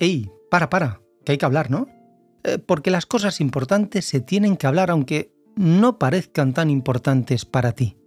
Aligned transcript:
¡Ey! 0.00 0.32
Para, 0.50 0.70
para, 0.70 1.02
que 1.24 1.32
hay 1.32 1.38
que 1.38 1.44
hablar, 1.44 1.70
¿no? 1.70 1.86
Eh, 2.42 2.56
porque 2.56 2.90
las 2.90 3.04
cosas 3.04 3.38
importantes 3.38 4.06
se 4.06 4.20
tienen 4.20 4.56
que 4.56 4.66
hablar 4.66 4.90
aunque 4.90 5.34
no 5.56 5.98
parezcan 5.98 6.54
tan 6.54 6.70
importantes 6.70 7.44
para 7.44 7.72
ti. 7.72 7.98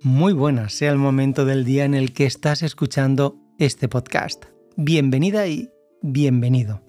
Muy 0.00 0.32
buenas 0.32 0.74
sea 0.74 0.92
el 0.92 0.98
momento 0.98 1.44
del 1.44 1.64
día 1.64 1.84
en 1.84 1.94
el 1.94 2.12
que 2.12 2.26
estás 2.26 2.62
escuchando 2.62 3.36
este 3.58 3.88
podcast. 3.88 4.44
Bienvenida 4.76 5.48
y 5.48 5.70
bienvenido. 6.02 6.82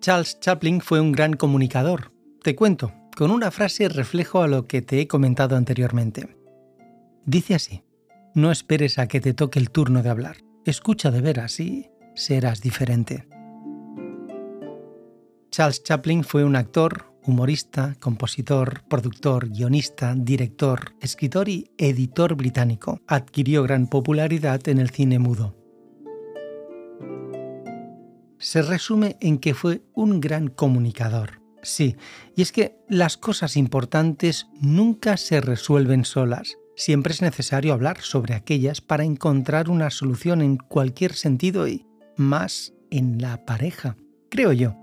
Charles 0.00 0.40
Chaplin 0.40 0.80
fue 0.80 1.00
un 1.00 1.12
gran 1.12 1.34
comunicador. 1.34 2.10
Te 2.42 2.56
cuento, 2.56 2.92
con 3.22 3.30
una 3.30 3.52
frase 3.52 3.88
reflejo 3.88 4.42
a 4.42 4.48
lo 4.48 4.66
que 4.66 4.82
te 4.82 5.00
he 5.00 5.06
comentado 5.06 5.54
anteriormente. 5.54 6.36
Dice 7.24 7.54
así, 7.54 7.84
no 8.34 8.50
esperes 8.50 8.98
a 8.98 9.06
que 9.06 9.20
te 9.20 9.32
toque 9.32 9.60
el 9.60 9.70
turno 9.70 10.02
de 10.02 10.08
hablar, 10.08 10.38
escucha 10.64 11.12
de 11.12 11.20
veras 11.20 11.60
y 11.60 11.88
serás 12.16 12.62
diferente. 12.62 13.28
Charles 15.52 15.84
Chaplin 15.84 16.24
fue 16.24 16.42
un 16.42 16.56
actor, 16.56 17.14
humorista, 17.22 17.94
compositor, 18.00 18.82
productor, 18.88 19.50
guionista, 19.50 20.16
director, 20.16 20.96
escritor 21.00 21.48
y 21.48 21.70
editor 21.78 22.34
británico. 22.34 22.98
Adquirió 23.06 23.62
gran 23.62 23.86
popularidad 23.86 24.66
en 24.66 24.78
el 24.78 24.90
cine 24.90 25.20
mudo 25.20 25.54
se 28.38 28.60
resume 28.60 29.16
en 29.20 29.38
que 29.38 29.54
fue 29.54 29.82
un 29.94 30.18
gran 30.18 30.48
comunicador. 30.48 31.41
Sí, 31.62 31.96
y 32.34 32.42
es 32.42 32.50
que 32.50 32.76
las 32.88 33.16
cosas 33.16 33.56
importantes 33.56 34.48
nunca 34.60 35.16
se 35.16 35.40
resuelven 35.40 36.04
solas. 36.04 36.58
Siempre 36.74 37.12
es 37.12 37.22
necesario 37.22 37.72
hablar 37.72 38.00
sobre 38.00 38.34
aquellas 38.34 38.80
para 38.80 39.04
encontrar 39.04 39.70
una 39.70 39.90
solución 39.90 40.42
en 40.42 40.56
cualquier 40.56 41.14
sentido 41.14 41.68
y 41.68 41.86
más 42.16 42.72
en 42.90 43.22
la 43.22 43.44
pareja, 43.44 43.96
creo 44.28 44.52
yo. 44.52 44.76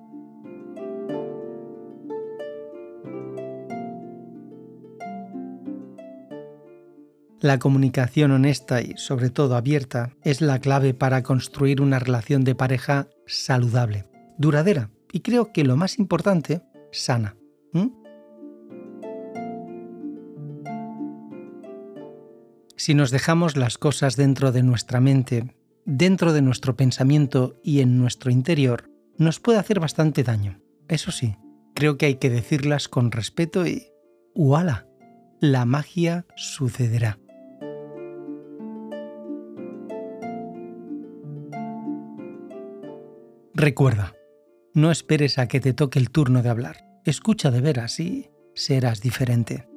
La 7.42 7.58
comunicación 7.58 8.32
honesta 8.32 8.82
y 8.82 8.96
sobre 8.98 9.30
todo 9.30 9.56
abierta 9.56 10.14
es 10.24 10.42
la 10.42 10.60
clave 10.60 10.94
para 10.94 11.24
construir 11.24 11.82
una 11.82 12.00
relación 12.00 12.44
de 12.44 12.56
pareja 12.56 13.08
saludable, 13.26 14.06
duradera 14.38 14.92
y 15.12 15.22
creo 15.22 15.52
que 15.52 15.64
lo 15.64 15.78
más 15.78 16.00
importante, 16.00 16.62
sana. 16.92 17.36
Si 22.76 22.94
nos 22.94 23.12
dejamos 23.12 23.58
las 23.58 23.78
cosas 23.78 24.16
dentro 24.16 24.54
de 24.54 24.64
nuestra 24.64 25.02
mente, 25.02 25.54
dentro 25.86 26.32
de 26.32 26.42
nuestro 26.42 26.78
pensamiento 26.78 27.60
y 27.62 27.82
en 27.82 27.98
nuestro 27.98 28.32
interior, 28.32 28.90
nos 29.18 29.42
puede 29.42 29.60
hacer 29.60 29.82
bastante 29.82 30.24
daño. 30.24 30.62
Eso 30.88 31.12
sí, 31.12 31.36
creo 31.76 31.98
que 31.98 32.06
hay 32.06 32.16
que 32.16 32.30
decirlas 32.30 32.88
con 32.88 33.12
respeto 33.12 33.68
y... 33.68 33.88
¡Uala! 34.34 34.88
La 35.42 35.66
magia 35.66 36.26
sucederá. 36.38 37.20
Recuerda, 43.54 44.14
no 44.80 44.92
esperes 44.92 45.38
a 45.38 45.48
que 45.48 45.60
te 45.60 45.74
toque 45.74 46.00
el 46.00 46.10
turno 46.10 46.42
de 46.42 46.50
hablar. 46.50 46.86
Escucha 47.06 47.52
de 47.52 47.62
veras 47.62 48.00
y 48.00 48.30
serás 48.56 49.02
diferente. 49.02 49.68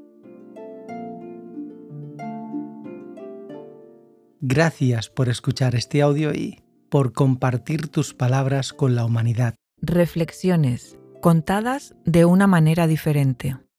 Gracias 4.40 5.08
por 5.08 5.28
escuchar 5.28 5.74
este 5.74 6.02
audio 6.02 6.32
y 6.32 6.62
por 6.88 7.12
compartir 7.12 7.88
tus 7.88 8.12
palabras 8.14 8.72
con 8.72 8.94
la 8.94 9.04
humanidad. 9.04 9.54
Reflexiones 9.80 10.98
contadas 11.20 11.94
de 12.04 12.24
una 12.24 12.46
manera 12.46 12.86
diferente. 12.86 13.56